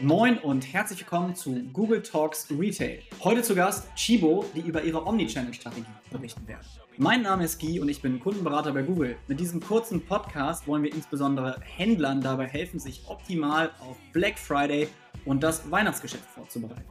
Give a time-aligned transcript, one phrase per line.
[0.00, 2.98] Moin und herzlich willkommen zu Google Talks Retail.
[3.22, 6.66] Heute zu Gast Chibo, die über ihre Omnichannel-Strategie berichten werden.
[6.96, 9.16] Mein Name ist Guy und ich bin Kundenberater bei Google.
[9.28, 14.88] Mit diesem kurzen Podcast wollen wir insbesondere Händlern dabei helfen, sich optimal auf Black Friday
[15.24, 16.82] und das Weihnachtsgeschäft vorzubereiten.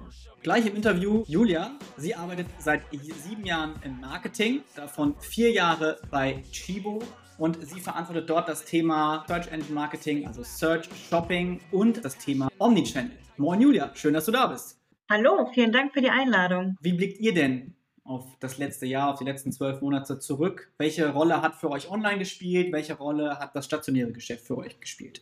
[0.41, 1.71] Gleich im Interview Julia.
[1.97, 7.01] Sie arbeitet seit sieben Jahren im Marketing, davon vier Jahre bei Chibo
[7.37, 12.49] und sie verantwortet dort das Thema Search Engine Marketing, also Search Shopping und das Thema
[12.59, 13.11] Omnichannel.
[13.37, 14.79] Moin Julia, schön, dass du da bist.
[15.09, 16.77] Hallo, vielen Dank für die Einladung.
[16.81, 20.71] Wie blickt ihr denn auf das letzte Jahr, auf die letzten zwölf Monate zurück?
[20.77, 22.71] Welche Rolle hat für euch online gespielt?
[22.71, 25.21] Welche Rolle hat das stationäre Geschäft für euch gespielt?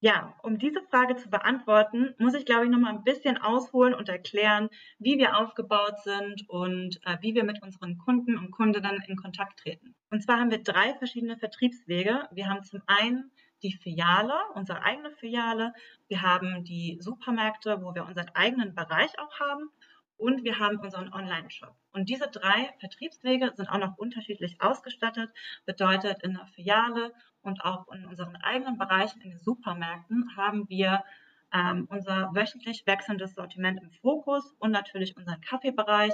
[0.00, 3.94] Ja, um diese Frage zu beantworten, muss ich, glaube ich, noch mal ein bisschen ausholen
[3.94, 4.68] und erklären,
[5.00, 9.58] wie wir aufgebaut sind und äh, wie wir mit unseren Kunden und Kundinnen in Kontakt
[9.58, 9.96] treten.
[10.10, 12.28] Und zwar haben wir drei verschiedene Vertriebswege.
[12.30, 13.32] Wir haben zum einen
[13.64, 15.72] die Filiale, unsere eigene Filiale.
[16.06, 19.68] Wir haben die Supermärkte, wo wir unseren eigenen Bereich auch haben.
[20.18, 21.74] Und wir haben unseren Online-Shop.
[21.92, 25.30] Und diese drei Vertriebswege sind auch noch unterschiedlich ausgestattet.
[25.64, 31.04] Bedeutet, in der Filiale und auch in unseren eigenen Bereichen, in den Supermärkten, haben wir
[31.52, 36.12] ähm, unser wöchentlich wechselndes Sortiment im Fokus und natürlich unseren Kaffeebereich.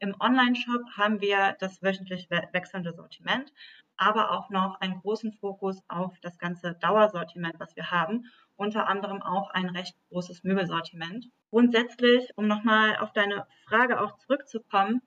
[0.00, 3.52] Im Online-Shop haben wir das wöchentlich wechselnde Sortiment,
[3.96, 8.24] aber auch noch einen großen Fokus auf das ganze Dauersortiment, was wir haben.
[8.56, 11.26] Unter anderem auch ein recht großes Möbelsortiment.
[11.50, 15.00] Grundsätzlich, um nochmal auf deine Frage auch zurückzukommen,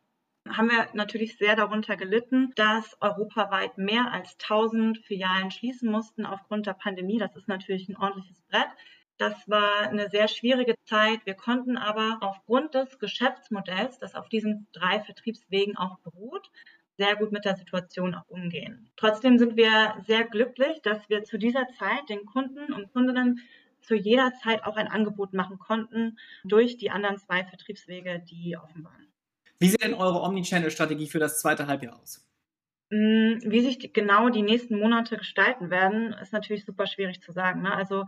[0.50, 6.68] haben wir natürlich sehr darunter gelitten, dass europaweit mehr als 1000 Filialen schließen mussten aufgrund
[6.68, 7.18] der Pandemie.
[7.18, 8.70] Das ist natürlich ein ordentliches Brett.
[9.18, 11.26] Das war eine sehr schwierige Zeit.
[11.26, 16.50] Wir konnten aber aufgrund des Geschäftsmodells, das auf diesen drei Vertriebswegen auch beruht,
[16.98, 18.90] sehr gut mit der Situation auch umgehen.
[18.98, 23.40] Trotzdem sind wir sehr glücklich, dass wir zu dieser Zeit den Kunden und Kundinnen
[23.82, 28.84] zu jeder Zeit auch ein Angebot machen konnten durch die anderen zwei Vertriebswege, die offen
[28.84, 29.08] waren.
[29.60, 32.27] Wie sieht denn eure Omnichannel-Strategie für das zweite Halbjahr aus?
[32.90, 37.64] Mm, wie sich genau die nächsten Monate gestalten werden, ist natürlich super schwierig zu sagen.
[37.64, 37.74] Ne?
[37.74, 38.06] Also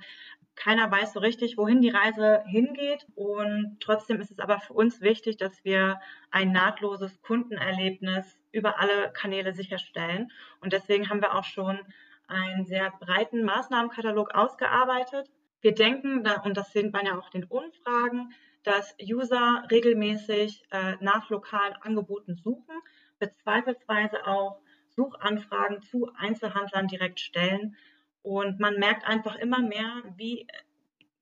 [0.55, 3.05] keiner weiß so richtig, wohin die Reise hingeht.
[3.15, 5.99] Und trotzdem ist es aber für uns wichtig, dass wir
[6.31, 10.31] ein nahtloses Kundenerlebnis über alle Kanäle sicherstellen.
[10.61, 11.79] Und deswegen haben wir auch schon
[12.27, 15.29] einen sehr breiten Maßnahmenkatalog ausgearbeitet.
[15.61, 20.95] Wir denken, und das sehen wir ja auch in den Umfragen, dass User regelmäßig äh,
[21.01, 22.75] nach lokalen Angeboten suchen,
[23.19, 24.61] bezweifelsweise auch
[24.99, 27.77] Suchanfragen zu Einzelhandlern direkt stellen.
[28.21, 30.45] Und man merkt einfach immer mehr, wie,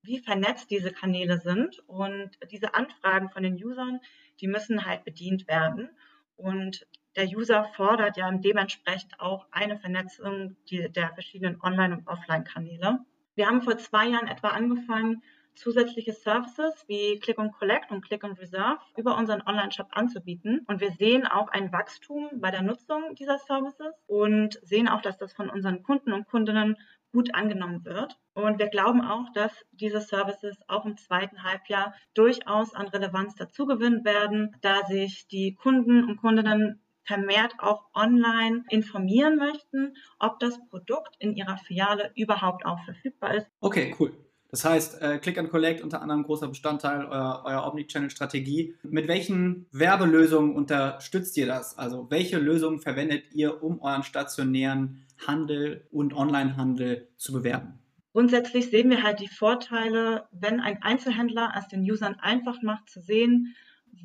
[0.02, 1.80] wie vernetzt diese Kanäle sind.
[1.88, 4.00] Und diese Anfragen von den Usern,
[4.42, 5.90] die müssen halt bedient werden.
[6.36, 13.00] Und der User fordert ja dementsprechend auch eine Vernetzung der verschiedenen Online- und Offline-Kanäle.
[13.36, 15.22] Wir haben vor zwei Jahren etwa angefangen,
[15.58, 20.64] zusätzliche Services wie Click and Collect und Click and Reserve über unseren Online-Shop anzubieten.
[20.68, 25.18] Und wir sehen auch ein Wachstum bei der Nutzung dieser Services und sehen auch, dass
[25.18, 26.78] das von unseren Kunden und Kundinnen
[27.12, 28.18] gut angenommen wird.
[28.34, 34.06] Und wir glauben auch, dass diese Services auch im zweiten Halbjahr durchaus an Relevanz dazugewinnen
[34.06, 41.16] werden, da sich die Kunden und Kundinnen vermehrt auch online informieren möchten, ob das Produkt
[41.20, 43.48] in ihrer Filiale überhaupt auch verfügbar ist.
[43.62, 44.14] Okay, cool.
[44.50, 48.76] Das heißt, äh, Click and Collect unter anderem großer Bestandteil eurer, eurer Omnichannel-Strategie.
[48.84, 51.78] Mit welchen Werbelösungen unterstützt ihr das?
[51.78, 57.80] Also welche Lösungen verwendet ihr, um euren stationären Handel und Onlinehandel zu bewerben?
[58.14, 63.02] Grundsätzlich sehen wir halt die Vorteile, wenn ein Einzelhändler es den Usern einfach macht zu
[63.02, 63.54] sehen,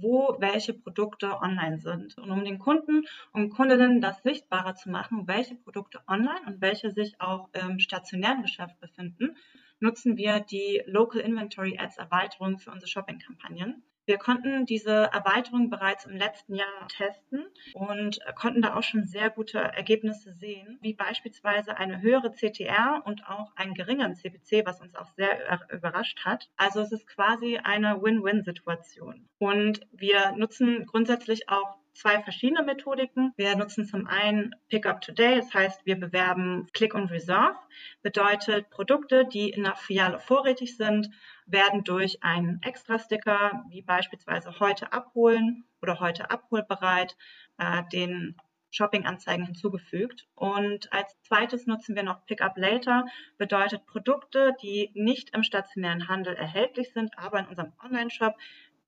[0.01, 2.19] wo welche Produkte online sind.
[2.19, 6.91] Und um den Kunden und Kundinnen das sichtbarer zu machen, welche Produkte online und welche
[6.91, 9.37] sich auch im stationären Geschäft befinden,
[9.83, 13.83] nutzen wir die Local Inventory Ads Erweiterung für unsere Shopping-Kampagnen.
[14.05, 19.31] Wir konnten diese Erweiterung bereits im letzten Jahr testen und konnten da auch schon sehr
[19.31, 24.97] gute Ergebnisse sehen, wie beispielsweise eine höhere CTR und auch einen geringeren CPC, was uns
[24.97, 25.39] auch sehr
[25.73, 26.51] überrascht hat.
[26.57, 29.29] Also es ist quasi eine Win-Win-Situation.
[29.39, 33.33] Und wir nutzen grundsätzlich auch zwei verschiedene Methodiken.
[33.37, 37.57] Wir nutzen zum einen Pickup Today, das heißt, wir bewerben Click und Reserve.
[38.03, 41.11] Bedeutet, Produkte, die in der Filiale vorrätig sind,
[41.47, 47.17] werden durch einen Extra-Sticker, wie beispielsweise heute abholen oder heute abholbereit,
[47.59, 48.37] äh, den
[48.73, 50.27] Shopping-Anzeigen hinzugefügt.
[50.35, 53.07] Und als zweites nutzen wir noch Pickup Later,
[53.37, 58.35] bedeutet Produkte, die nicht im stationären Handel erhältlich sind, aber in unserem Online-Shop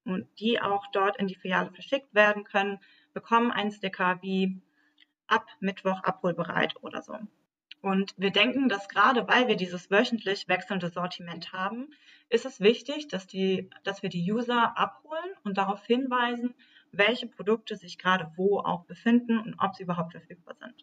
[0.05, 2.79] und die auch dort in die Filiale verschickt werden können,
[3.15, 4.61] bekommen einen Sticker wie
[5.27, 7.17] ab Mittwoch abholbereit oder so.
[7.81, 11.89] Und wir denken, dass gerade weil wir dieses wöchentlich wechselnde Sortiment haben,
[12.31, 16.55] ist es wichtig, dass, die, dass wir die User abholen und darauf hinweisen,
[16.93, 20.75] welche Produkte sich gerade wo auch befinden und ob sie überhaupt verfügbar sind.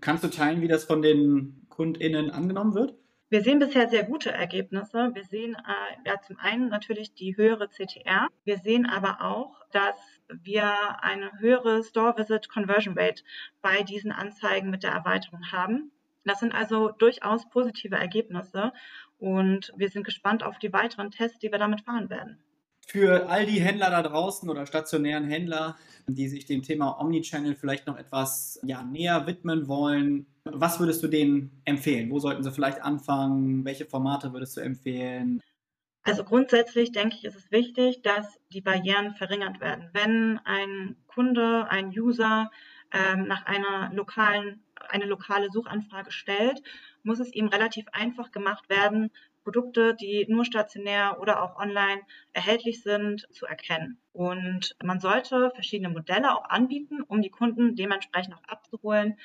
[0.00, 2.94] Kannst du teilen, wie das von den KundInnen angenommen wird?
[3.28, 5.10] Wir sehen bisher sehr gute Ergebnisse.
[5.12, 8.28] Wir sehen äh, ja zum einen natürlich die höhere CTR.
[8.44, 9.96] Wir sehen aber auch, dass
[10.28, 13.22] wir eine höhere Store Visit Conversion Rate
[13.62, 15.90] bei diesen Anzeigen mit der Erweiterung haben.
[16.24, 18.72] Das sind also durchaus positive Ergebnisse
[19.18, 22.38] und wir sind gespannt auf die weiteren Tests, die wir damit fahren werden.
[22.86, 25.76] Für all die Händler da draußen oder stationären Händler,
[26.06, 31.08] die sich dem Thema Omnichannel vielleicht noch etwas ja, näher widmen wollen, was würdest du
[31.08, 32.10] denen empfehlen?
[32.10, 33.64] Wo sollten sie vielleicht anfangen?
[33.64, 35.40] Welche Formate würdest du empfehlen?
[36.04, 39.88] Also grundsätzlich denke ich, ist es wichtig, dass die Barrieren verringert werden.
[39.94, 42.50] Wenn ein Kunde, ein User
[42.92, 46.62] ähm, nach einer lokalen, eine lokale Suchanfrage stellt,
[47.02, 49.10] muss es ihm relativ einfach gemacht werden,
[49.44, 52.02] Produkte, die nur stationär oder auch online
[52.32, 53.98] erhältlich sind, zu erkennen.
[54.12, 59.18] Und man sollte verschiedene Modelle auch anbieten, um die Kunden dementsprechend auch abzuholen.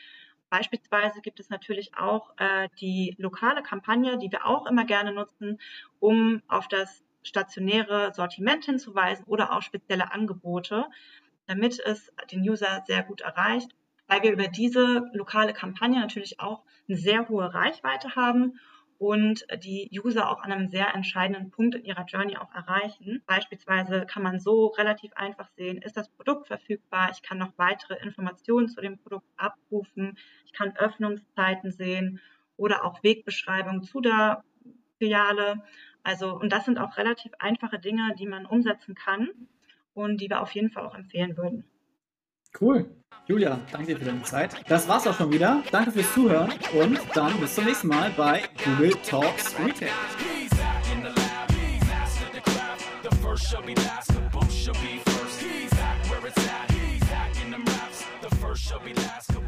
[0.50, 5.60] Beispielsweise gibt es natürlich auch äh, die lokale Kampagne, die wir auch immer gerne nutzen,
[6.00, 10.86] um auf das stationäre Sortiment hinzuweisen oder auch spezielle Angebote,
[11.48, 13.76] damit es den User sehr gut erreicht,
[14.08, 18.60] weil wir über diese lokale Kampagne natürlich auch eine sehr hohe Reichweite haben
[19.00, 23.24] und die User auch an einem sehr entscheidenden Punkt in ihrer Journey auch erreichen.
[23.26, 27.10] Beispielsweise kann man so relativ einfach sehen, ist das Produkt verfügbar?
[27.14, 30.18] Ich kann noch weitere Informationen zu dem Produkt abrufen.
[30.46, 32.20] Ich kann Öffnungszeiten sehen
[32.58, 34.44] oder auch Wegbeschreibungen zu der
[34.98, 35.64] Filiale.
[36.04, 39.30] Also, und das sind auch relativ einfache Dinge, die man umsetzen kann
[39.94, 41.64] und die wir auf jeden Fall auch empfehlen würden.
[42.60, 42.90] Cool.
[43.28, 44.56] Julia, danke dir für deine Zeit.
[44.68, 45.64] Das war's auch schon wieder.
[45.72, 49.90] Danke fürs Zuhören und dann bis zum nächsten Mal bei Google Talks Retail.
[53.50, 55.42] shall be last, the both shall be first.
[55.42, 56.72] He's at where it's at.
[56.72, 58.06] He's at in them raps.
[58.22, 59.39] The first shall be last.